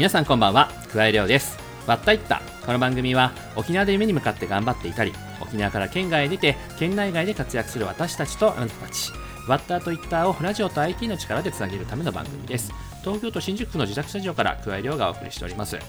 [0.00, 0.70] 皆さんこんばんは。
[0.92, 1.58] 桑井亮です。
[1.86, 2.40] わったいった。
[2.64, 5.12] この番組は沖縄で夢に向かって頑張っていたり
[5.42, 9.12] 沖縄から県外へ出て県内外で活躍する私たちとあなたたち。
[9.46, 12.72] ワッターとイッターをラジオと IT の力でつなげるための番組です。
[13.02, 15.76] 東京都新宿区の自宅スタジオから桑井亮がお送りしております。
[15.76, 15.80] い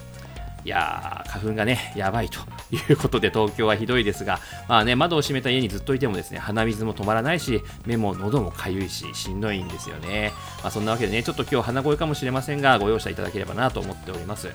[0.68, 2.42] やー、花粉がね、やばいと。
[2.76, 10.32] いうことで、東京はひどいですが、まあね、窓を閉めた家にずっといてもですね、鼻水も止まらないし、目も喉もかゆいし、しんどいんですよね。
[10.62, 14.50] まあ、そんなわけでね、ちょっと今日鼻声かもしれませんが、ご容赦いただければなと思っております。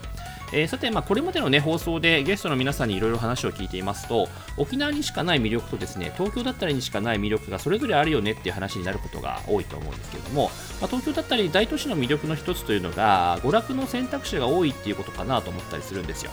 [0.53, 10.51] えー、さて、まあ、これまでの、ね、放送でゲストの皆さんにいろいろ話を聞いていますと沖縄にしかない魅力とですね東京だったりにしかない魅力がそれぞれあるよねっていう話になることが多いと思うんですけれども、
[10.81, 16.31] まあ、東京だったり大都市の魅力の一つというのが娯楽の選択肢が多いっていうことかなと思ったりするんですよ。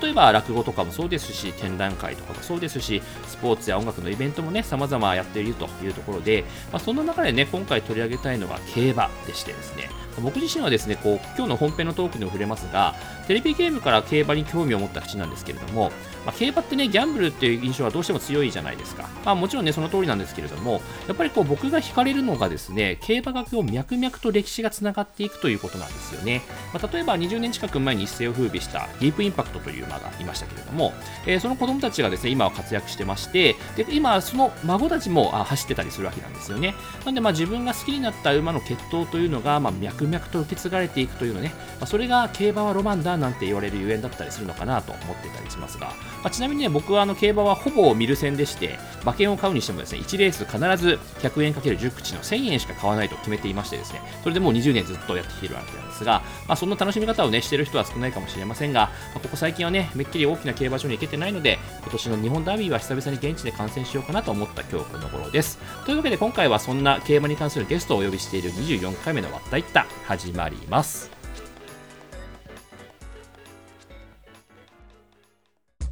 [0.00, 10.05] 例えば落語とかもそうですし展覧会とかもそうですしスポーツや音楽のイベントもね様々やっているというところで、まあ、その中でね今回取り上げたいのが競馬でしてですね。
[10.20, 12.94] 僕自身はですねこう今日の本編のトークにも触れますが
[13.26, 15.90] テレビゲームから競馬に興味を持った口なんですけれども、
[16.24, 30.92] まあ、競馬ってねギャンブルっていう印象はどうしても強いじゃないですか、まあ、もちろんねその通りなんですけれどもやっぱりこう僕が惹かれるのがですね競馬学を脈々と歴史がつながっていくということなんですよね、まあ、例えば20年近く前に一世を風靡したディープインパクトという馬がいましたけれども、
[31.26, 36.74] えー、その子供たちがですね今は活躍してましてで今その孫たちも走ってたりするわけなんですよね。
[37.04, 65.56] なんでまあ自分が好きになった馬の血統というのがまあ脈々と受け継がれていくというのね、まあ、それが競馬はロマンだなんて言われるゆえんだったりするのかなと思ってたりしますが、まあ、ちなみにね僕はあの競馬はほぼ見る線でして馬券を買うにしてもですね1レース必ず100円かける10口の1000円しか買わないと決めていましてですねそれでもう20年ずっとやってきているわけなんですが、まあ、そんな楽しみ方をねしてる人は少ないかもしれませんが、まあ、ここ最近はねめっきり大きな競馬場に行けてないので今年の日本ダービーは久々に現地で観戦しようかなと思った今日この頃です。
[65.84, 71.12] というわけで今回はそんな競馬に関するゲストをお呼びしている24回目のわったいった始まります。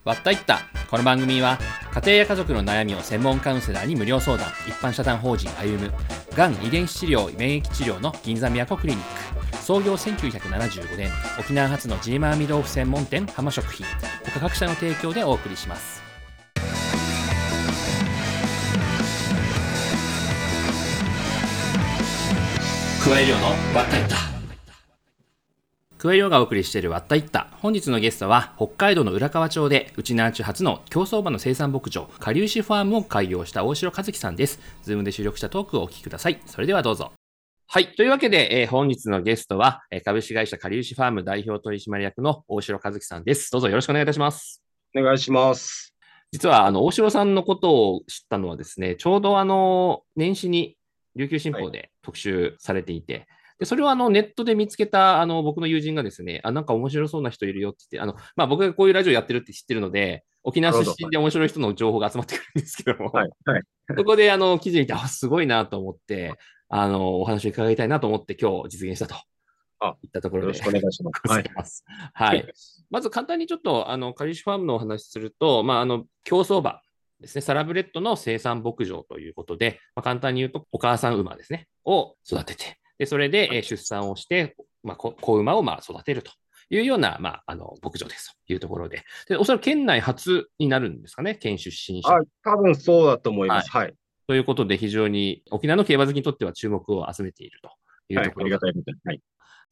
[0.04, 0.62] わったいった。
[0.90, 1.60] この番組は
[1.94, 4.48] 家庭や家族の悩みを専門カウンセラーに無料相談。
[4.66, 5.92] 一般社団法人歩む。
[6.34, 9.33] がん遺伝子治療免疫治療の銀座都クリニック。
[9.64, 11.10] 創業1975年
[11.40, 13.86] 沖縄発のジーマーミ豆腐専門店浜食品。
[14.34, 16.02] 他各社の提供でお送りします。
[23.02, 24.16] 桑江亮のわったいった。
[25.96, 27.48] 桑江亮がお送りしているわったいった。
[27.62, 34.60] 本日のゲストは北海道の浦河町でウチナーンチュ初の競走馬の生産牧場かりゆしファームを開業した大城一樹さんです。
[34.82, 36.38] ズームで収録したトークをお聞きください。
[36.44, 37.12] それではどうぞ
[37.66, 37.94] はい。
[37.94, 43.50] というわけで、えー、本日のゲストは、えー、株式会社かりゆしファーム代表取締役の大城一樹さんです。
[43.50, 44.62] どうぞよろしくお願いいたします。
[44.96, 45.94] お願いします。
[46.30, 50.76] 実は、あの、大城さんのことを知ったのはですね、ちょうどあの、年始に
[51.16, 53.26] 琉球新報で特集されていて、はい
[53.58, 63.62] で、それをあのネットで見つけたあの僕の友人がですね、あ、なんか面白そうな人いるよって言って、あの、まあ僕がこういうラジオやってるって知ってるので、沖縄出身で面白い人の情報が集まってくるんですけども、はいはい、
[63.96, 66.34] そこであの記事見て、あ、すごいなと思って、
[66.68, 69.16] あの、お話を伺いたいなと思って今日実現したと。
[69.80, 70.46] あ、いったところで。
[70.46, 71.02] よろしくお願いし
[71.54, 71.84] ます。
[72.14, 72.38] はい。
[72.38, 72.54] はい。
[72.90, 76.80] まず簡単にちょっと、あの、カリシュファームのお話すると、まあ、あの、競走馬
[77.20, 86.32] ですね、サラブレッドの生産牧場ということで、まあ、簡単に言うと、お母さん馬ですね、を育てて、で、それで、え出産をして、まあ、子馬をまあ育てると
[86.70, 89.04] いうような、まあ、あの、牧場ですというところで。
[89.28, 92.14] で、おそらく県内初になるんですかね、県出身者。
[92.14, 93.70] あ、多分そうだと思います。
[93.70, 93.82] はい。
[93.84, 93.94] はい、
[94.26, 97.70] ということで、非常に沖縄の競馬好きにとっては注目を集めていると
[98.08, 99.20] いうところ、はい、ありがたいことはい。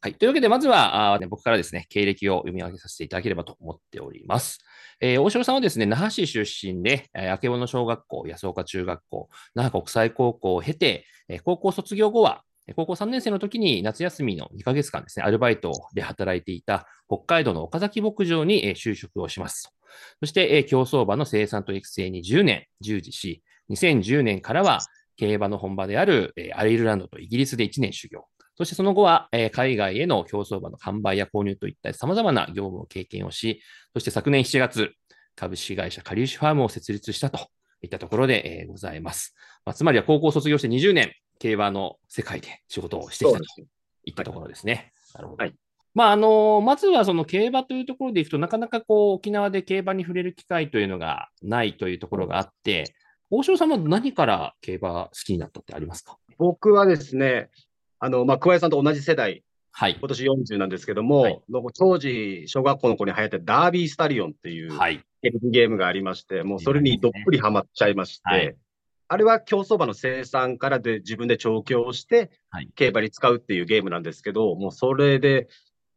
[0.04, 0.14] はい。
[0.14, 4.58] というわけで、まずは、あ僕からですね、経歴を読み上げさせていただければと思っております。
[5.00, 12.42] えー、大城さんはですね、那覇市出身で、えー、明け小小学校、安岡中学校、那覇国際高校を経て、えー、高校卒業後は、
[12.74, 19.72] 高校3年生の時に夏休みの2ヶ月間ですね、アルバイトで働いていた北海道の岡崎牧場に就職をします。
[20.19, 24.81] そして、競走馬の生産と育成に10年従事し、2010年からは
[25.17, 28.26] 競馬の本場であるアイルランドとイギリスで1年修行。
[28.56, 33.62] そしてその後は海外への競走馬の販売や購入といった様々な業務を経験をし、
[33.94, 34.93] そして昨年7月、
[35.35, 37.49] 株式会社カリウシファームを設立したと
[37.81, 39.35] いったところでございます。
[39.64, 43.44] まあ、つまりは高校卒業して20年、競馬の世界で仕事をしてきたと
[44.05, 44.93] いったところですね。
[45.14, 45.44] はい、なるほど。
[45.44, 45.55] はい
[45.94, 52.94] まあ、あの、まずはその競馬というところでいくと、なかなかこう、沖縄で競馬に触れる機会というのがないというところがあって、
[53.34, 56.19] 大城さんは何から競馬好きになったってありますか？
[56.37, 57.49] 僕はですね、
[57.99, 61.40] あの、まあ、桑井さんと同じ世代、はい、今年40なんですけども、はい、
[61.79, 68.55] 当時、小学校の頃に流行ってダービースタリオンっていう、はい、ゲームがありまして、もうそれにどっぷりハマっちゃいまして、はい、
[69.08, 72.31] あれは競走馬の生産からで自分で調教して、
[72.75, 75.49] 競馬に使うっていうゲームなんですけど、もうそれで、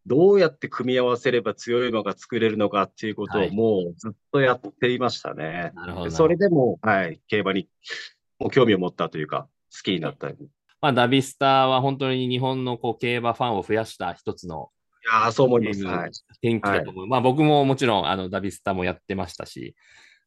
[0.05, 5.71] どうやって組み合わせれば強い馬が作れるのかっていうことをもうずっとやっていましたね。
[5.75, 6.11] なるほど。
[6.11, 7.67] それでも、はい、競馬に
[8.39, 10.35] もう興味を持ったというか、好きになったり。
[10.81, 14.69] まあ、ダビスタは本当に日本のこう競馬ファンを増やした一つの
[15.03, 15.83] いやそう思います。
[15.85, 16.11] はい。
[16.41, 17.01] 天気だと思う。
[17.03, 19.75] はい、まあ僕ももちろんあのダビスタもやってましたし、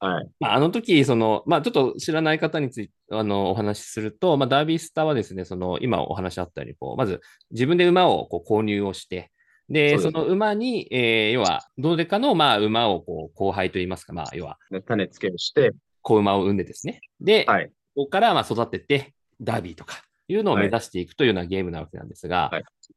[0.01, 0.31] はい。
[0.39, 7.21] まあ、あの時、その、まあ、ちょっと知らない方について、あの、お話しすると、まあ、ダービースターはですね、その、今お話あったように、こう、まず、
[7.51, 9.33] 自分で馬をこう購入をして、
[9.69, 15.73] で、その馬に、えー、要は、どうでかの、まあ、馬を、こう、後輩といいますか、まあ、要は、種付けをして、
[16.03, 17.01] 子馬を産んでですね。
[17.21, 22.51] で、はい、ここから、まあ、育てて、ダービーとか、いうのを目指していくというようなゲームなわけなんですが、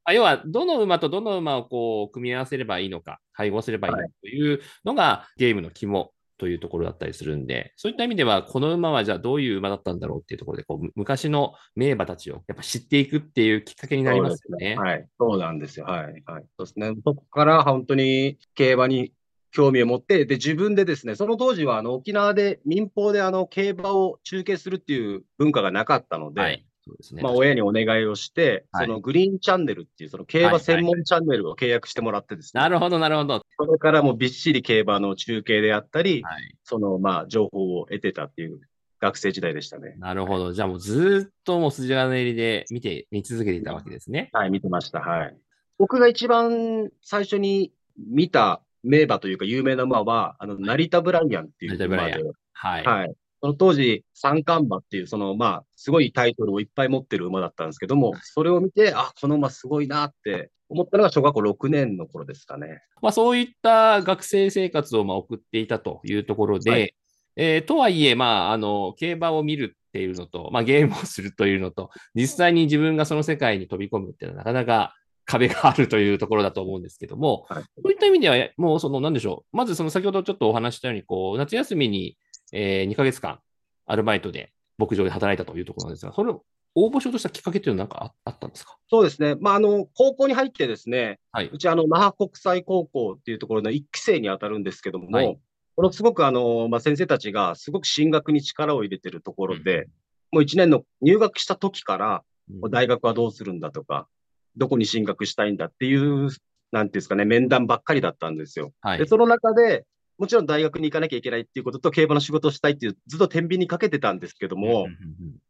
[0.06, 6.12] はい、要は、どの馬とどの馬をこう組み合わせればいいのか、配合すればいいのかというのがゲームの肝
[6.42, 14.70] というところだったりするんで、そういった意味では、この馬はじゃあどういう馬だったんだろうっていうところで、こう昔の名馬たちをやっぱ知っていくっていうきっかけになりますよね。
[14.72, 15.86] ねはい、そうなんですよ。
[15.86, 16.02] はい。
[16.04, 16.16] はい、
[16.58, 16.96] そうですね。
[17.06, 19.14] そこから本当に競馬に
[19.52, 27.22] 興味を持って、で、自分でですね、その当時はあの沖縄で民放であの競馬を中継するっていう文化がなかったので、はいそうですね。
[27.22, 32.62] まあ、親にお願いをして、はい、そのグリーンチャンネルっていう、その競馬専門チャンネルを契約してもらってですね。
[32.62, 33.42] なるほど、なるほど。
[33.58, 38.60] それからもびっしり競馬の中継であったり、はい、その、まあ、情報を得てたっていう
[39.00, 39.96] 学生時代でしたね。
[40.00, 40.54] なるほど。
[40.54, 44.30] じゃあもうずっともう筋金入りで見て、見続けていたわけですね。
[44.34, 45.02] はい、見てました。
[45.02, 45.38] はい。
[45.78, 52.24] 僕が一番最初に見た名馬というか有名な馬は、あの、成田ブライアンっていう馬で、
[52.54, 52.84] はい。
[52.84, 53.14] はい。
[53.42, 62.84] その当時、三冠馬っていう、そのまあ、すごいタイトルをいっぱい持ってる馬だったんですけども、それを見て、あ、この馬すごいなって思ったのが小学校6年の頃ですかね。
[63.02, 66.96] まあ、そういった学生生活をまあ送っていたというところで、はい、
[67.36, 74.96] えー、とはいえ、まあ、あの、競馬を見るっていうのと、まあ、ゲームをするというのと、実際に自分がその世界に飛び込むっていうのはなかなか
[75.26, 82.18] 壁があるというところだと思うんですけども、はい、そういった意味では、もうその、なんでしょう、まずその先ほどちょっとお話したように、こう、夏休みに
[82.52, 83.40] えー、2ヶ月間、
[83.86, 86.44] アルバイトで牧場で働いたというところなんですが、それを
[86.76, 88.78] 応募しようとしたきっかけというのは何かあったんですか？
[88.90, 89.36] そうですね。
[89.40, 95.40] まあ、あの、高校に入ってですね、はい、うち、あの、那覇国際高校っていうところの1期生に当たるんですけども、はい、
[95.76, 102.24] このすごく、あの、まあ、先生たちがすごく進学に力を入れてるところで、うん、もう1年の入学した時から、
[102.62, 104.08] うん、大学はどうするんだとか、
[104.56, 106.30] どこに進学したいんだっていう、
[106.72, 108.72] なんていうんですかね、面談ばっかりだったんですよ。
[108.82, 109.86] はい、で、その中で、
[110.22, 114.86] もちろん大学に行かなきゃいけないっていうことと、競馬の仕事をしたいっていう、ずっと天秤にかけてたんですけども、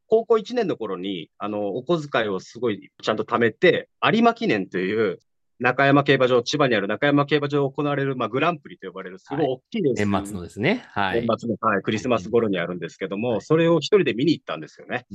[0.07, 5.19] 高校1年の頃に、あの、お小遣いをすごいちゃんと貯めて、有馬記念という、
[5.59, 10.85] 中山競馬場、千葉にある中山競馬場行われる、まあ、グランプリと呼ばれる、すごい大きいです、はい、年末のですね。
[10.91, 11.21] はい。
[11.21, 15.06] 年末の、はい、クリスマス頃にあるんですけども、はい、それを一人で見に行ったんですよね。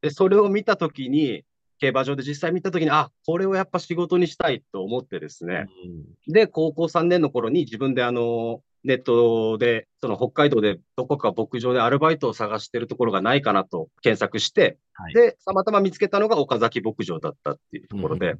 [0.00, 1.44] で、それを見たときに、
[1.80, 5.66] 競馬場で実際見たときに、あ、これをやっぱ仕事にしたいと思ってですね。
[6.26, 18.38] うん、で、高校3年の頃に自分であの、ネットで、その北海道でどこか牧場でアルバイトを探してるところがないかなと検索して、はい、で、たまたま見つけたのが岡崎牧場だったっていうところで、うん、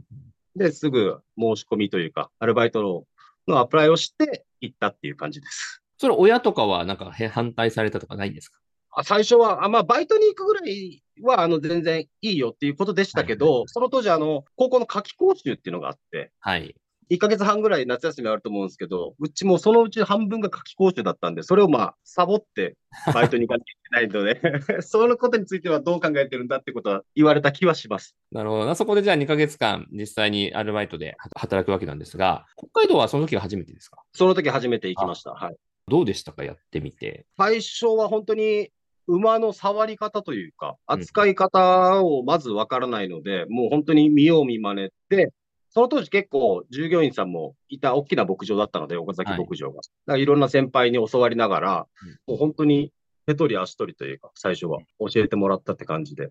[0.56, 3.06] で、すぐ申し込みというか、アルバイト
[3.46, 5.82] のアプライをして行ったっていう感じです。
[5.98, 8.58] それ親とかはなんか反対されたとかないんですか？
[8.92, 16.74] あ最初は、あまあ、バイトに行くぐらいは、あの、全然いいよっていうことでしたけど、はいはい、その当時、あの、高校の夏季講習っていうのがあって、はい。
[17.10, 22.76] 1ヶ月半ぐらい夏休みあると思うんですけど、うちもそのうち半分が夏季講習だったんで、それをまあ、サボって
[23.12, 28.16] バイトに行かなきゃいけないので そのことについてはどう考えてるんだってことは言われた気はします。
[28.30, 28.74] なるほど。
[28.74, 34.02] そこでじゃあ2ヶ月間、実際にアルバイトで働くわけなんですが、北海道はその時が初めてですか？
[34.12, 35.32] その時初めて行きました。
[35.32, 35.56] はい。
[35.88, 37.26] どうでしたか、やってみて。
[37.36, 38.70] 最初は本当に
[39.08, 45.32] 馬の触り方というか、扱い方をまずわからないので、うん、もう本当に見よう見まねで、
[45.70, 49.76] その当時結構従業員さんもいた大きな牧場だったので、岡崎牧場が。
[49.76, 51.86] はい、だからいろんな先輩に教わりながら、
[52.26, 52.92] もう本当に
[53.26, 56.30] 手取り足取りというか、最初は教えてもらったって感じで。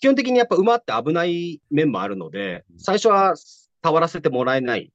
[0.00, 3.34] 基本的にやっぱ馬って危ない面もあるので、最初は
[3.82, 4.92] 触らせてもらえない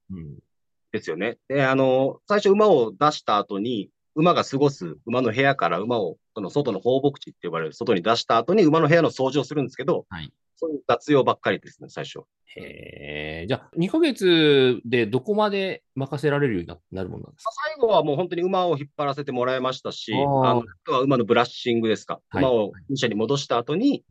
[0.92, 1.38] ですよね。
[1.48, 12.20] で、あの、最初馬を出した後に、馬が過ごす馬の部屋から馬をその外の放牧地って呼ばれる外に出した後に馬の部屋の掃除をするんですけど、はい、そういう雑用ばっかりですね、最初。
[12.56, 13.46] へえ。
[13.46, 17.50] じゃあ、2ヶ月でどこまで任せられるようになるものなんですか？
[17.74, 22.20] 最後はもう本当に馬を引っ張らせてもらいましたし、あのあとは馬のブラッシングですか。
[22.30, 24.04] はい、馬を二車に戻した後に、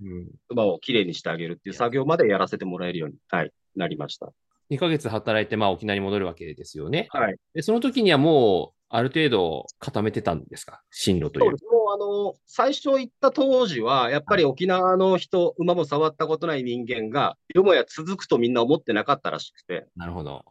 [0.50, 4.32] 馬をきれいにしてあげるっていう作業までやらせてもらえるように、はい、なりました。
[4.72, 7.08] 2ヶ月働いて、まあ、沖縄に戻るわけですよね。
[7.12, 7.36] はい。
[7.54, 11.58] で、その時にはもう、ある程度固めてたんですか、進路という。
[11.58, 19.86] そうもうあの最初行った当時は、やっぱり沖縄の人、はい、馬も触ったことない人間が、よもや続くとみんな思ってなかったらしくて。
[19.96, 20.46] なるほど。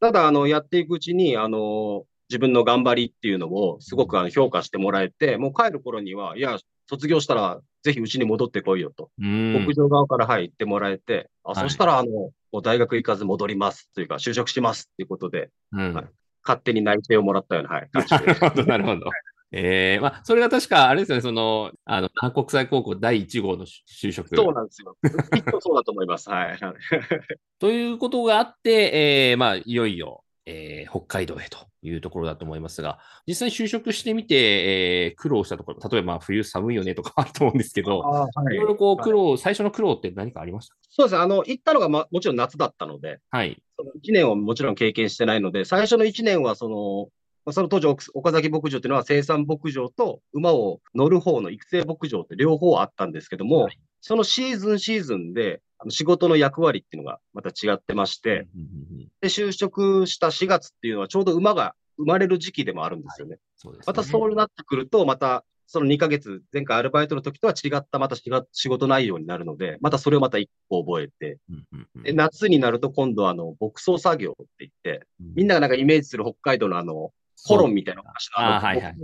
[0.00, 6.58] ただ、あの、やっていくうちに、あの、自分の頑張りっていうのをすごくあの評価してもらえて、もう帰る頃には、いや、
[6.88, 16.06] 卒業したらぜひうちに戻ってこいよと、牧場側からはい言ってもらえて、あ、そしたらあの、大学行かず戻りますというか、就職しますっていうことで、うん、はい、
[16.44, 19.10] 勝手に内定をもらったような、はい、 なるほど、なるほど。
[19.54, 24.34] ええー、まあ、それが確か、あれですよね、その、あの、韓国際高校第1号の就職。
[24.34, 24.96] そうなんですよ。
[25.34, 26.30] きっとそうだと思います。
[26.30, 26.58] はい。
[27.60, 40.74] ということがあって、えー、まあ、いよいよ、えー、北海道へというところだと思いますが、実際就職してみて、えー、苦労したところ、例えば冬寒いよねとかあると思うんですけど、はい、いろいろこう苦労、はい、最初の苦労って何かありました？
[40.90, 43.62] そうですね、あの、行ったのが、ま、もちろん夏だったので、はい。
[43.76, 58.48] その1年はもちろん経験してないので、最初の1年はその、その当時、岡崎牧場っていうのは生産牧場と馬を乗る方の育成牧場って両方あったんですけども、はい、そのシーズンシーズンで仕事の役割っていうのがまた違ってまして、
[59.20, 63.38] で、就職した4月っていうのはちょうど馬が生まれる時期でもあるんですよね。
[63.64, 63.80] はい、ね。
[63.86, 71.38] またそうなってくると、またその2ヶ月、前回アルバイトの時とは違ったまた仕事内容になるので、またそれをまた一個覚えて、
[72.02, 77.12] で夏になると今度あの、牧草作業って言って、みんながなんかイメージする北海道のあの、
[77.46, 78.02] コロンみたいな
[78.36, 78.96] あはいはい、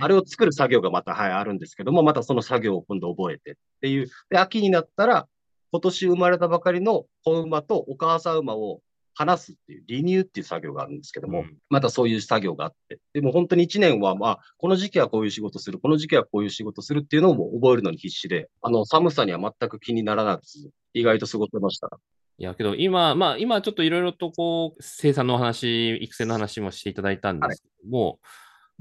[0.00, 4.08] あれを作る作業がまた、はい、あるんですけども、またその作業を今度覚えてっていう。
[4.30, 5.26] で、秋になったら、
[5.72, 8.80] 今年生まれたばかりの子馬とお母さん馬を
[9.14, 20.42] 離すっていう、離乳っていう作業があるんですけども、うん、またそういう作業があって、でも本当に1年は、まあ、この時期はこういう仕事する、この時期はこういう仕事するっていうのを覚えるのに必死で、あの、寒さには全く気にならなく、
[20.94, 21.90] 意外と過ごせました。
[22.38, 28.18] いやけど今、まあ今ちょっといろいろとこう生産の話、育成の話もしていただいたんですけども、はい、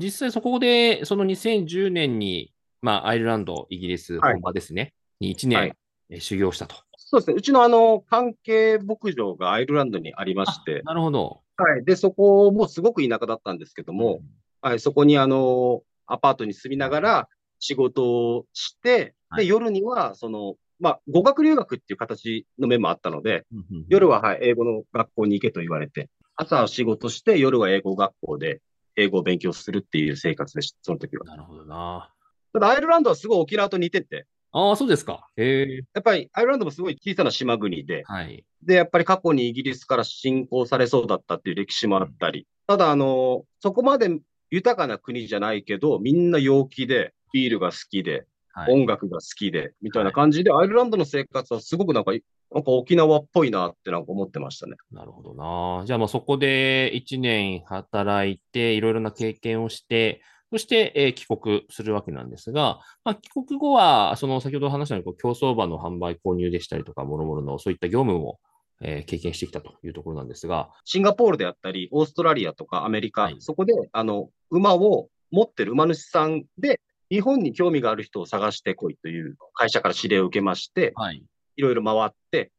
[0.05, 5.74] 実際そこでその2010年に、まあアイルランド、イギリス本場ですね、はい、に1年、はい、
[6.19, 6.75] 修行したと。
[6.97, 7.35] そうですね。
[7.35, 10.81] うちのあの関係牧場がアイルランドにありまして。
[10.83, 11.41] なるほど。
[11.57, 11.85] はい。
[11.85, 14.21] で、そこもすごく田舎だったんですけども、
[14.63, 23.45] うん、はい、そこにあの、アパートに住みながら仕事をして、で、夜にはその、まあ、語学留学っていう形の面もあったので、
[23.87, 28.61] 夜は、はい、英語の学校に行けと言われて、朝は仕事して、夜は英語学校で
[28.95, 31.25] 英語を勉強するっていう生活でした、その時は。
[31.25, 32.11] なるほどな。
[32.53, 34.25] ただ、アイルランドはすごい沖縄と似てて。
[34.51, 35.29] ああ、そうですか。
[35.38, 35.75] へえ。
[35.93, 38.46] やっぱり、アイルランドもすごい小さな島国で、はい。
[38.63, 54.75] で、やっぱり過去にイギリスから侵攻されそうだったっていう歴史もあったり、うん、ただ、あの、そこまで豊かな国じゃないけど、みんな陽気で、ビールが好きで、はい、音楽が好きで、みたいな感じで、アイルランドの生活はすごくなんか、なんか沖縄っぽいなってなんか思ってましたね。
[54.91, 55.86] なるほどな。
[55.86, 68.39] じゃあまあそこで1年働いて、いろいろな経験をして、そして、えー、帰国するわけなんですが、まあ、帰国後は、その先ほど話したように競走馬の販売、購入でしたりとか、もろもろのそういった業務も、
[68.81, 70.70] えー、経験してきたというところなんですが。
[70.86, 81.24] シンガポールであったり、オーストラリアとかアメリカ、はい、そこであの馬を持ってる馬主さんで日本に興味がある人を探してこいという会社から指令を受けまして、はい、
[81.55, 82.51] いろいろ回って、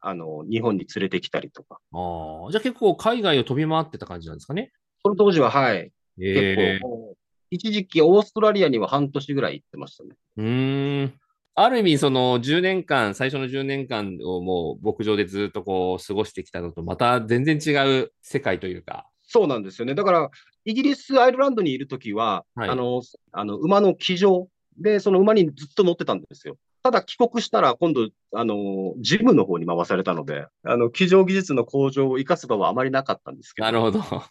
[0.00, 1.78] あの、日本に連れてきたりとか。
[1.92, 4.72] ああ、じゃあ結構海外を飛び回ってた感じなんですかね？
[5.02, 5.92] その当時は、はい。
[6.18, 7.16] えー、結構、
[7.50, 10.10] 一時期オーストラリアには半年ぐらい行ってましたね。
[10.36, 11.14] うん。
[11.54, 17.70] ある意味、その10年間、最初の10年間をもう牧場でずっとこう過ごしてきたのと、また全然違
[18.02, 19.06] う世界というか。
[19.22, 19.94] そうなんですよね。
[19.94, 20.30] だから、
[20.64, 24.48] イギリス、アイルランドにいるときは、はい、あの、あの、馬の騎乗
[24.78, 26.58] で、その馬にずっと乗ってたんですよ。
[26.82, 33.66] ただ帰国したら、今度、あの、ジムの方に回されたので、あの、騎乗技術の向上を生かす場はあまりなかったんですけど。
[33.66, 34.00] なるほど。
[34.00, 34.24] は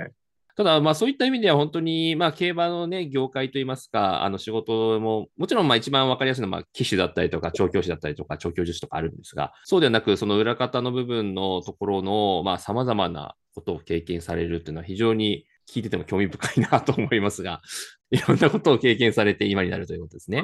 [0.00, 0.12] い。
[0.58, 17.60] ただ、まあそういった意味では本当に、まあ競馬のね、業界といいますか、あの仕事も、もちろんまあ一番わかりやすいのは、まあ騎手だったりとか、調教師だったりとか、調教術とかあるんですが、そうではなく、その裏方の部分のところの、まあ様々なことを経験されるっていうのは非常に聞いてても興味深いなと思いますが、
[18.10, 20.42] いろんなことを経験されて今になるということですね。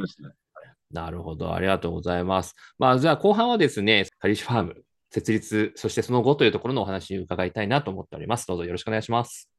[0.92, 1.52] なるほど。
[1.52, 2.54] ありがとうございます。
[2.78, 8.46] まあ、じゃあ後半はですね、カリッシュファーム設立、そしてその後というところのお話を伺いたいなと思っております。
[8.46, 9.53] どうぞよろしくお願いします。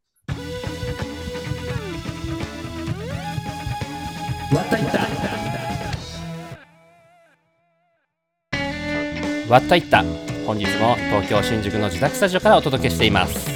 [9.47, 10.03] わったいった
[10.47, 13.53] 本日も東京新宿の自宅スタジオからお届けしています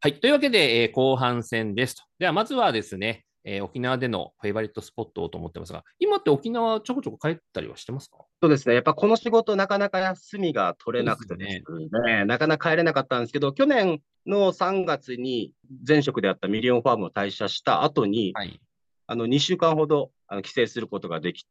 [0.00, 0.20] はい。
[0.20, 2.04] というわけで、えー、後半戦ですと。
[2.20, 8.18] では、まずはですね、えー、沖縄でのフェイバリットスポットをと思ってますが、今って沖縄ちょこちょこ帰ったりはしてますか？
[8.40, 8.76] そうですね。
[8.76, 15.52] やっぱこの仕事、なかなか休みが取れなくてですね、ねなかなか帰れなかったんですけど、去年の3月に
[15.86, 18.60] 前職であったミリオンファームを退社した後に、はい、
[19.08, 21.48] あの2週間ほどあの帰省することができて、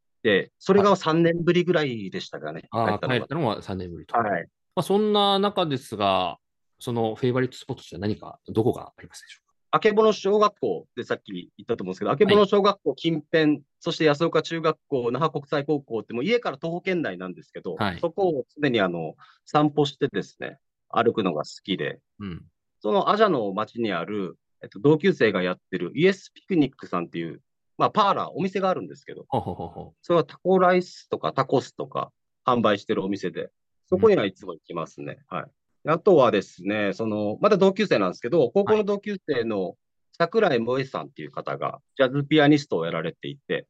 [0.59, 2.67] それが3年ぶりぐらいでしたかね。
[2.71, 4.17] ああ、帰ったのは3年ぶりと。
[4.17, 4.47] はい。
[4.75, 6.37] まあ、そんな中ですが、
[6.79, 9.53] そのフェイバリットスポットとしては何か、どこがありますでしょうか？
[9.71, 20.57] あけぼの小学校でさっき言ったと思うんですけど、あけぼの小学校近辺、はい、そして安岡中学校、那覇国際高校ってもう家から徒歩圏内なんですけど、はい、そこを常にあの散歩してですね、
[20.89, 22.45] 歩くのが好きで、うん、
[22.79, 27.41] そのアジャの町にある、えっと、同級生がやってるイエスピクニックさんっていう、
[27.77, 32.11] まあ、パーラー、お店があるんですけど、ほほほそれはタコライスとかタコスとか
[32.45, 33.49] 販売してるお店で、
[33.87, 35.19] そこにはいつも行きますね。
[35.31, 35.47] うん、はい。
[35.85, 39.75] あとはですね、その、まだ同級生なんですけど、高校の同級生の
[40.17, 43.67] 桜井萌さんっていう方が、ジャズピアニストをやられていて、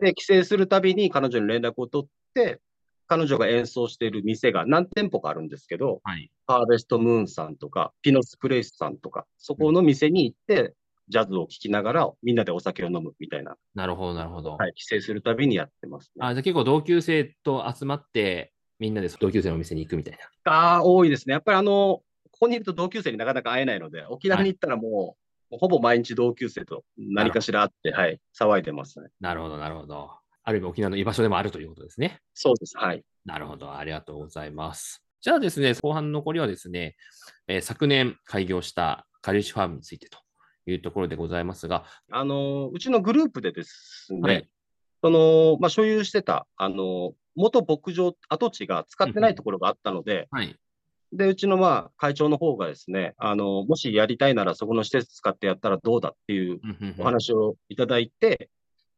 [0.00, 2.60] で、帰省するたびに彼女に連絡を取って、
[3.06, 10.74] 彼女が演奏している店が何店舗かあるんですけど、はい、ハーベストムーンさんとか、ピノスプレイスさんとか、そこの店に行って、
[11.12, 13.56] ジャズを聴きながら、みんなでお酒を飲むみたいな。
[13.74, 14.52] なるほど、なるほど。
[14.56, 20.52] はい、帰省するたびにやってます、ね、あじゃあ結構同級生と集まって、みんなで同級生のお店に行くみたいな。
[20.52, 21.34] ああ、多いですね。
[21.34, 25.16] やっぱりあの、ここにいると同級生になかなか会えないので、沖縄に行ったらも
[25.50, 29.10] う、はい、ほぼ毎日同級生と何かしらあって、はい、騒いでますね。
[29.20, 30.10] なるほど、なるほど。
[30.44, 32.20] ある意味沖縄の居場所でもあるということですね。
[32.32, 32.76] そうです。
[32.78, 33.04] はい。
[33.26, 33.76] なるほど。
[33.76, 35.04] ありがとうございます。
[35.20, 36.96] じゃあですね、後半の残りはですね、
[37.46, 40.18] えー、昨年開業したカリッシュファームについてと
[40.66, 41.84] いうところでございますが。
[42.10, 44.48] あの、うちのグループでですね、はい、
[45.02, 50.56] その、まあ、所有してた、あの、元牧場跡地が使ってないところがあったので、はい、
[51.12, 56.60] で、うちのまあ会長の方がですね、あの、もしやりたいならそこの施設使ってやったらどうだっていう
[56.98, 58.48] お話をいただいて、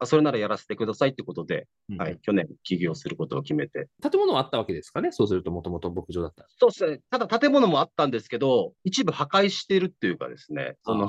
[0.03, 3.89] それならやらせてくださいってことで、うん、はい、去年起業することを決めて。
[4.03, 5.13] 建物はあったわけですかね？
[5.13, 7.01] そうするともともと牧場だったそうですね。
[7.11, 11.09] ただ建物もあったんですけど、一部破壊してるっていうかですね、その、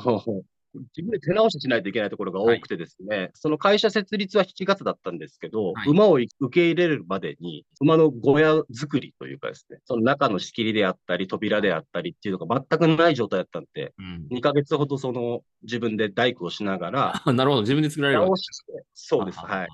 [0.96, 19.68] 自分で手直ししないといけないところが多くてですね、はい、その会社設立は7月だったんですけど、はい、馬を受け入れるまでに、馬の小屋作りというかですね、その中の仕切りであったり、扉であったりっていうのが全くない状態だったんで、うん、2ヶ月ほどその自分で大工をしながら、 なるほど、自分で作られる直して、そうです、はい。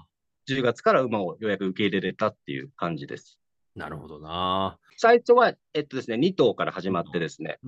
[0.50, 3.40] 10月から馬をようやく受け入れれたっていう感じです。
[3.76, 4.78] なるほどな。
[4.98, 7.60] 最初は、えっとですね、2頭から始まってですね、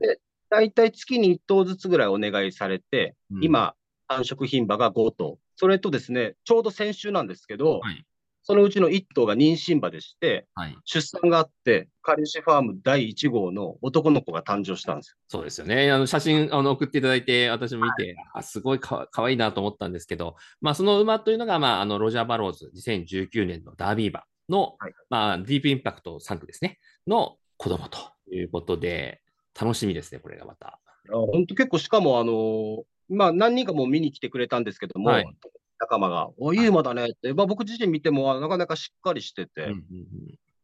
[0.00, 0.20] で
[0.56, 3.74] 大体月に1頭ずつぐらいお願いされて、うん、今、
[4.08, 5.38] 繁殖牝馬が5頭。
[5.54, 8.06] それとですね、ちょうど先週なんですけど、はい、
[8.42, 15.16] そのうちの1頭が妊娠馬でして、はい、出産があって、カリシファーム第1号の男の子が誕生したんですよ。
[15.28, 15.92] そうですよね。
[15.92, 27.98] あの写真あの送っていただいて、私も見て、はい、あすごいかかわいいなと思ったんですけど、まあ、その馬というのが、まあ、あのロジャー・バローズ2019年のダービー馬の、はい、まあ、ディープインパクト3区ですね、の子供と
[28.32, 29.20] いうことで、
[29.60, 30.78] 楽しみですね、これがまた。
[31.10, 35.36] 本当結構、しかも、あのまあ、何人かも見に来てくれたんですけども、はい、
[35.78, 39.80] 仲間が、お、いい馬だねって、まあ、僕自身見ても、なかなかしっかりしてて、うんうんうん、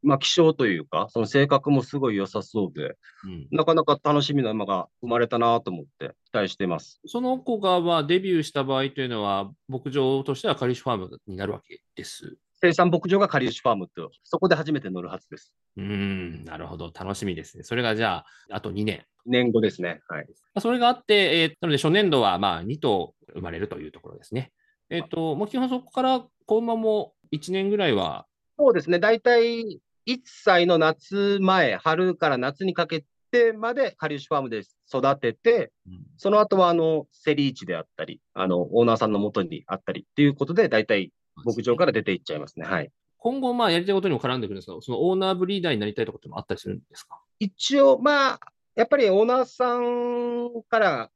[0.02, 7.00] まあ、希少というか、その性格もすごい良さそうで、うん、なかなか楽しみな馬が生まれたなと思って期待してます。
[7.06, 12.36] その子が、まあ、デビューした場合というのは、牧場としてはカリッシュファームになるわけです。
[12.62, 15.52] 生産牧場がカリッシュファームと、そこで初めて乗るはずです。
[15.76, 16.92] うん、なるほど。
[16.94, 17.64] 楽しみですね。
[17.64, 19.04] それがじゃあ、あと2年。
[19.26, 20.00] 年後ですね。
[20.08, 20.26] はい。
[20.60, 24.52] それがあって、えー、なので初年度はまあ2頭生まれるというところですね。
[24.90, 28.26] えっ、ー、と、もう基本そこから子馬も1年ぐらいは？
[28.56, 29.00] そうですね。
[29.00, 41.10] 大体1歳の夏前、春から夏にかけてまでカリッシュファームで育てて、うん、その後はあのセリーチであったり、あのオーナーさんのもとにあったりっていうことで、大体
[41.44, 42.66] 牧場から出ていっちゃいますね。
[42.66, 42.90] はい。
[43.18, 47.20] 今後、まあ、やりたいことにも絡んでくるんですが、そのオーナーブリーダーになりたいところってもあったりするんですか？
[47.38, 48.40] 一応、まあ、
[48.74, 51.10] やっぱりオーナーさんから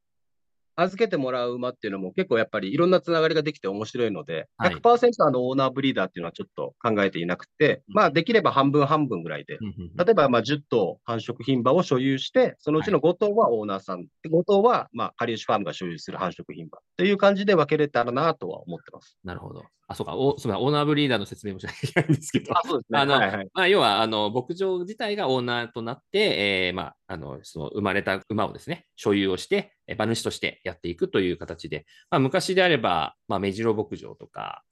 [0.78, 9.58] 預けてもらう馬っていうのも結構やっぱりいろんなつながりができて面白いので、はい、100%あのオーナーブリーダーっていうのはちょっと考えていなくて、まあできれば半分半分ぐらいで、
[9.96, 19.18] 例えばまあ10頭繁殖牝馬を所有して、そのうちの5頭はオーナーさん、はい、5頭はまあカリウシファームが所有する繁殖牝馬という感じで分けれたらなとは思ってます。
[19.24, 19.64] なるほど。
[19.88, 22.98] あ、そうか、おすみません、オーナーブリーダーの説明もしなきゃいけないんですけど、あそうですね。
[22.98, 34.64] あの、はいはい、まあ、要は、あの、牧場自体がオーナーとなって、えー、まあ、あの、その生まれた馬をですね、所有をして、馬主としてやっていくという形で、まあ、昔であれば、まあ、目白牧場とか、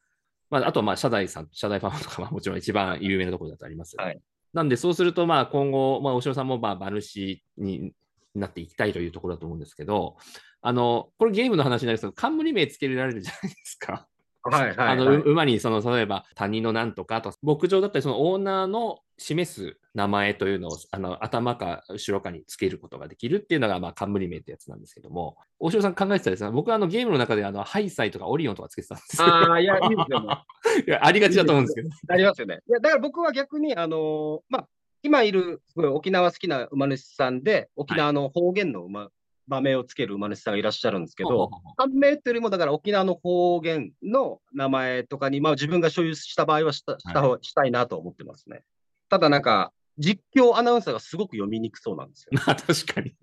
[0.51, 3.95] まあ、あとは、まあ、社大さん、社大ファームとか、まあ、もちろん一番有名なところだとあります。
[3.97, 4.21] はい。
[4.53, 7.93] なんで、そうすると、まあ、今後、まあ、お城さんも、まあ、馬主に
[8.35, 10.17] なっていきたいというところだと思うんですけど、
[10.61, 14.09] あの、これゲームの話になりますけど、冠名つけられるじゃないですか。
[14.45, 30.39] はいはい、はい、あの馬にその例えば谷のなんとかと牧場だったりそのオーナーの示す名前というのをあの頭か後ろかにつけることができるっていうのが、まあ、冠名ってやつなんですけども、大城さん考えてたですね、僕はあのゲームの中であのハイサイとかオリオンとかつけてたんですああ、いや、いいですよね。
[30.87, 31.91] いやありがちだと思うんですけど。
[32.09, 32.61] ありますよね。
[32.69, 34.69] いやだから僕は逆に、あのー、まあ、
[35.03, 39.11] 今いる、すごい沖縄好きな馬主さんで、沖縄の方言の馬、
[39.49, 48.63] 場名をつける馬主さんがいらっしゃるんですけど、判明というよりも、だから沖縄の方言の名前とかに、まあ自分が所有した場合はしたした,、はい、したいなと思ってますね。
[49.09, 52.31] ただなんか、実況アナウンサーがすごく読みにくそうなんですよ。
[52.47, 53.15] ま あ確かに。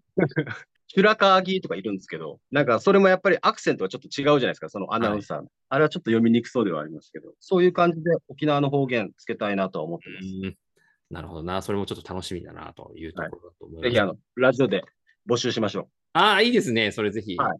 [0.93, 10.57] シュラカーギとかいるんですけど、なんかそれもやっぱりアクセントはちょっと違うじゃないですか、そのアナウンサー、はい、あれはちょっと読みにくそうではありますけど、そういう感じで沖縄の方言つけたいなとは思ってます。
[11.09, 13.83] なるほどな、それもちょっと楽しみだなというところだと思います。
[13.83, 14.83] はい、ぜひあの、ラジオで
[15.29, 16.00] 募集しましょう。
[16.13, 17.35] ああ、いいですね、それぜひ。
[17.37, 17.57] はい、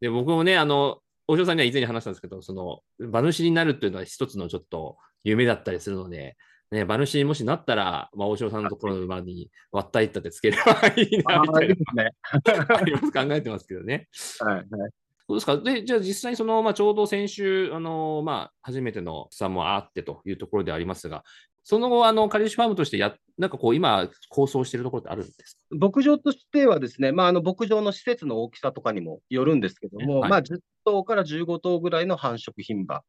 [0.00, 6.36] で僕もね、あの、大城さんには以前に話したんですけど、その、馬主になるっていうのは一つのちょっと夢だったりするので、
[6.72, 12.12] ね、馬主にもしなったら、まあ、大城さんのところの馬に割ったいったってつければいいなみたいな、ね、
[13.12, 14.08] 考えてますけどね。
[14.40, 14.92] はい、はい
[15.28, 15.56] そうですか。
[15.56, 21.22] で、じゃあ実際その、まあ、ちょうど先週、あのまあ、初めての差もあってというところでありますが、
[21.64, 25.76] その後、あの、カリシファームとしてや、なんかこう、今、構想しているところってあるんですか？
[25.76, 33.02] 牧場としてはですね、まあ、あの、牧場の施設の大きさとかにもよるんですけども、はい、まあ、10頭から15頭ぐらいの繁殖牝馬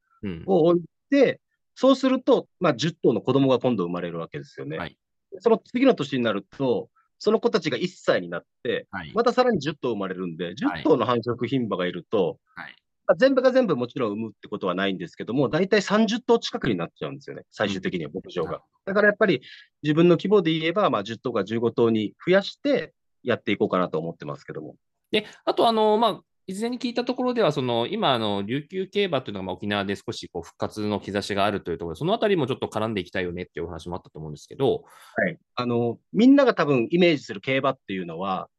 [0.45, 1.39] を置いて、うん、
[1.75, 4.77] そうすると、まあ、10頭の子供が今度生まれるわけですよね。
[4.77, 4.97] はい、
[5.39, 12.75] その次の年になると、その子たちが1歳になって、はい、またさらに10頭生まれるんで、10頭の繁殖牝馬がいると、はい
[13.17, 18.61] 全部が全部もちろん産むってことはないんですけども、大体30頭近くになっちゃうんですよね、最終的には牧場が。
[18.85, 19.41] だからやっぱり
[19.81, 24.75] 自分の規模で言えば、まあ、10頭か15頭に増やしてやっていこうかなと思ってますけども。
[25.11, 34.83] で、あと、あの、まあ、いずれに聞いたところでは、その今、あの琉球競馬というのがまあ沖縄で少しこう復活の兆しがあるというところで、そのあたりもちょっと絡んでいきたいよねっていうお話もあったと思うんですけど、
[35.15, 38.49] はい、あのみんなが多分イメージする競馬っていうのは、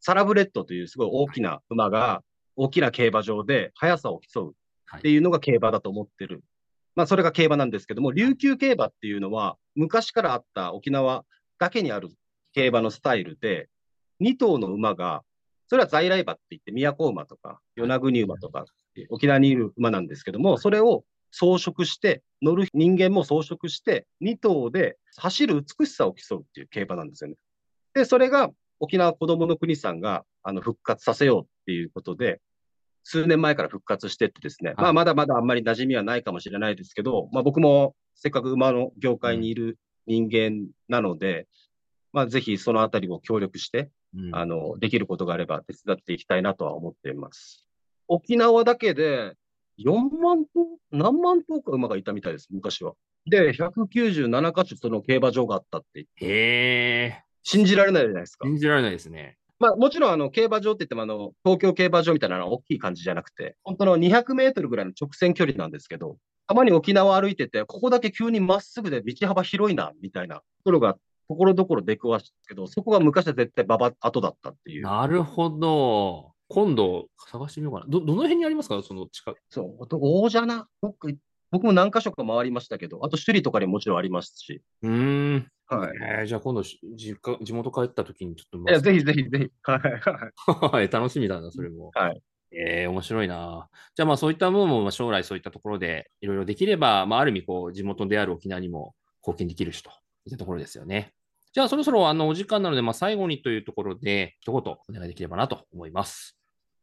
[0.00, 2.22] サラブレッドというすごい大きな馬が
[2.56, 4.54] 大きな競馬場で速さを競う
[4.96, 6.42] っていうのが競馬だと思ってる。
[6.94, 11.24] まあ、それが競馬なんですけども、琉球競馬っていうのは、昔からあった沖縄
[11.58, 12.08] だけにある
[12.54, 13.68] 競馬のスタイルで、
[14.22, 15.22] 2頭の馬が、
[15.68, 18.64] それは在来馬って言って、宮古馬とか、与那国馬とか、
[19.10, 27.36] 沖縄にいる馬なんですけども、それを装飾して、乗る人間も装飾して、2頭で走る美しさを競うっていう競馬なんですよね。
[27.92, 32.40] で、それが沖縄子どもの国さんがあの復活させようっていうことで、
[33.04, 41.46] 数年前から復活してってですね、はい、まあまだまだあんまり馴染みはないかもしれないですけど、まあ、僕もせっかく馬の業界にいる人間なので、うん、
[42.12, 47.66] まあ、ぜひそのあたりも協力して、うん、あの、できることがあれば手伝っていきたいなとは思っています。
[48.08, 49.34] 沖縄だけで
[49.78, 52.94] 4万頭、何万頭か馬がいたみたいです、昔は。
[53.26, 56.26] で、197箇所その競馬場があったって言って。
[56.26, 58.46] へ信じられないじゃないですか。
[58.46, 59.36] 信じられないですね。
[59.58, 70.94] まあ、もちろんあの競馬場って言ってもあの東京競馬場みたいなのは大きい感じじゃなくて、本当の200メートルぐらいの直線距離なんですけど、たまに沖縄歩いてて、ここだけ急にまっすぐで道幅広いな、みたいなところが
[71.28, 74.82] ところどころ出くわしたけど、そこが昔は絶対馬場跡だったっていう。
[74.84, 76.32] なるほど。
[76.48, 77.86] 今度探してみようかな。
[77.88, 78.80] ど、どの辺にありますか？
[78.82, 79.38] その近く。
[79.48, 80.68] そう、大じゃな。
[80.80, 81.16] 僕、
[81.50, 84.62] 僕も何箇所か回りましたけど、あと首里とかにもちろんありますし。
[84.82, 85.48] うん。
[85.68, 85.92] はい。
[86.20, 88.70] えー、じゃあ今度実家、地元帰った時にちょっと。
[88.70, 89.50] いや、ぜひぜひぜひ。
[89.62, 89.80] はい。
[90.76, 90.88] はい。
[90.88, 91.90] 楽しみだな、それも。
[91.94, 92.22] はい。
[92.52, 93.68] えー、面白いな。
[93.94, 99.90] じゃあまあそういったものも将来そういったところでいろいろできれば、まあある意味こう地元である沖縄にも貢献できるしと
[100.24, 101.12] いったところですよね。
[101.52, 106.36] じゃあそろそろあのお時間なので、まあ最後にというところで一言お願いできればなと思います。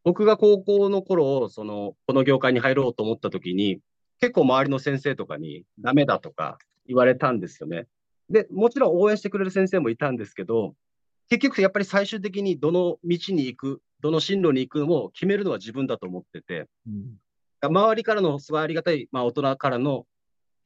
[0.03, 3.79] 僕が高校の頃、その、この業界に入ろうと思った時に、
[4.19, 7.87] 結構周りの先生とかにダメだとか言われたんですよね。
[8.33, 10.73] で、もちろん応援してくれる先生もいたんですけど、
[11.29, 17.19] 結局やっぱり最終的にどの道に行く、どの進路に行くのも決めるのは自分だと思ってて、うん、
[17.61, 20.07] 周りからのすごいありがたい、まあ、大人からの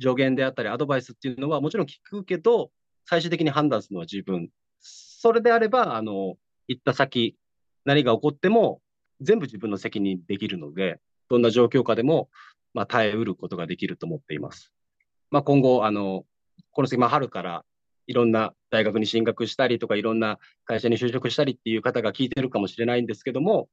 [0.02, 2.72] 助言であったりアドバイスっていうのはもちろん聞くけど、
[3.06, 4.50] 最終的に判断するのは自分。
[4.80, 6.38] それであれば、あの、
[6.70, 7.36] 行った先、
[7.84, 8.82] 何が起こっても
[9.20, 12.30] 全部自分の責任できるので、どんな状況下でも、
[12.74, 14.72] まあ、耐えうることができると思っています。
[15.32, 16.26] まあ、今後、あの、
[16.78, 17.66] この先、まあ、春から
[18.06, 23.68] いろんな大学に進学したりとか、いろんな会社に就職したりっていう方が聞いてるかもしれないんですけども、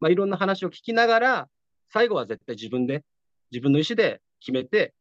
[0.00, 1.48] まあ、いろんな話を聞きながら、
[1.92, 3.04] 最後は絶対自分で、
[3.52, 4.92] 自分の意思で決めて、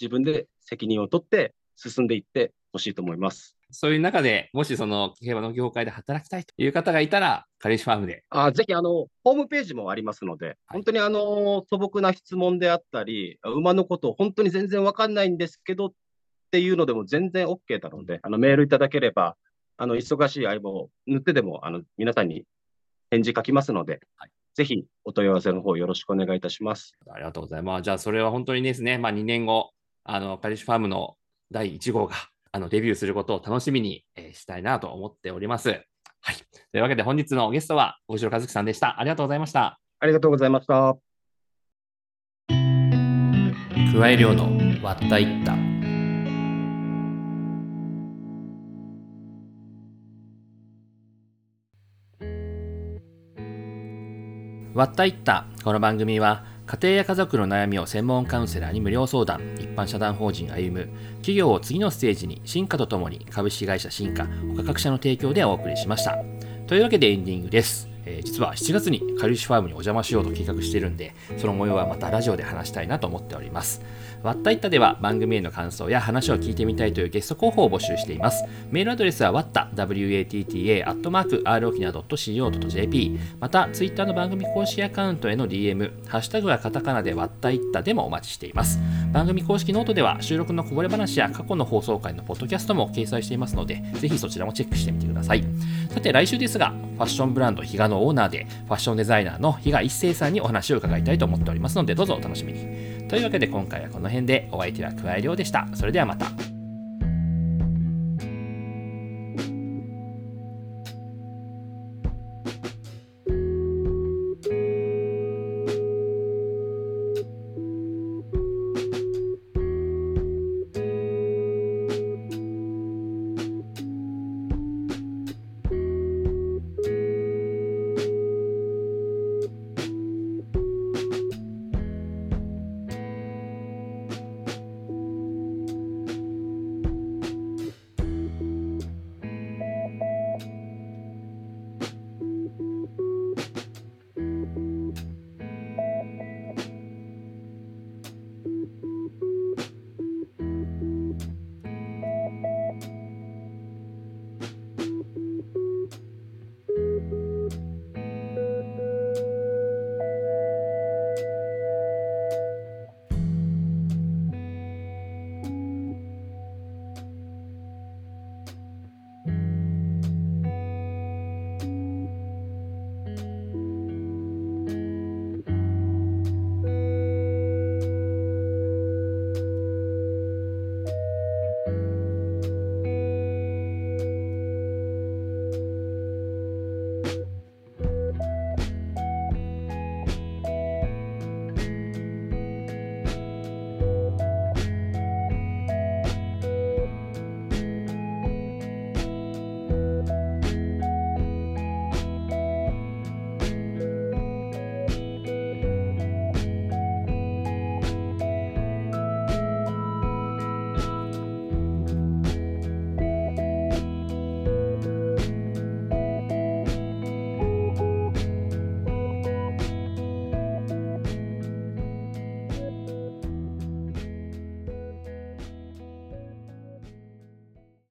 [0.00, 3.54] 自分で責任を取って進んでいってほしいと思います。
[3.70, 8.24] そういう中でもしその競馬の業界で働きたいという方がいたら、カリシファームで。
[8.30, 15.92] あぜひあの、ホームページもありますので、はい、本当にあの素朴な質問であったり、馬のことを本当に全然わかんないんですけどっ
[16.50, 19.36] ていうのでも全然 OK なので、あのメールいただければ、
[19.76, 22.44] あの忙しい相棒を塗ってでもあの皆さんに
[23.10, 26.92] 返事書きますので、はい、ぜひお問い合わせの方よろしくお願いいたします。
[27.08, 27.84] ありがとうございます。
[27.84, 29.70] じゃあ、それは本当にですね、まあ、2年後、
[30.04, 31.16] あのカリシファームの
[31.50, 32.16] 第1号が
[32.50, 35.68] あのデビューすることを楽しみに、えー、したいなと思っております。
[35.68, 36.36] はい。
[36.72, 38.98] というわけで本日のゲストは大城和樹さんでした。
[38.98, 39.78] ありがとうございました。
[40.00, 40.96] ありがとうございました。
[43.92, 44.48] 加え量の
[44.82, 45.77] 割ったいった。
[54.78, 55.44] 割ったいった。
[55.64, 59.40] この番組は家庭や家族の悩みを専門カウンセラーに無料相談。
[59.58, 60.88] 一般社団法人歩む。
[61.14, 66.16] 企業を次のステージに進化とともに株式会社進化他各社の提供でお送りしました。
[66.68, 67.88] というわけでエンディングです。
[68.08, 73.82] えー、実は7月にかりゆしファームにお邪魔しようと計画しているんで、その模様はまたラジオで話したいなと思っております。
[74.22, 78.44] わったいったでは番組への感想や話を聞いてみたいというゲスト候補を募集しています。
[78.70, 88.78] メールアドレスはわった、watta、アットマーク、r 沖縄 .co.jp、また、ツイッターの番組公式アカウントへの DM、ハッシュタグはカタカナでわったいったでもお待ちしています。
[89.12, 95.44] 番組公式ノートでは収録のこぼれ話や過去の放送回のポッドキャストも掲載していますので、ぜひそちらもチェックしてみてください。
[95.90, 103.08] さて来週ですが、ファッションブランドヒガのオーナーで、ファッションデザイナーの比嘉一生さんにお話を伺いたいと思っておりますので、どうぞお楽しみに。
[103.08, 105.66] というわけで今回はこの辺でお相手は桑井亮でした。
[105.74, 106.57] それではまた。